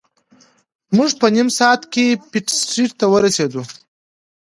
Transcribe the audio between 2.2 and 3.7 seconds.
پیټ سټریټ ته ورسیدو.